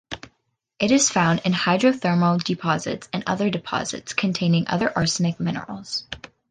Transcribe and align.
It 0.79 0.89
is 0.89 1.11
found 1.11 1.41
in 1.45 1.53
hydrothermal 1.53 2.43
deposits 2.43 3.07
and 3.13 3.23
other 3.27 3.51
deposits 3.51 4.13
containing 4.13 4.67
other 4.67 4.91
arsenic 4.97 5.39
minerals. 5.39 6.07